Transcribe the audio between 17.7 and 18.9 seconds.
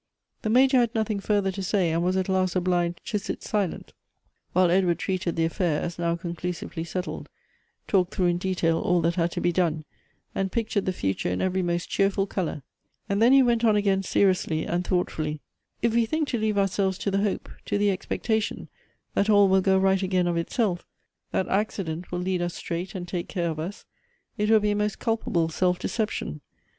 the expectation,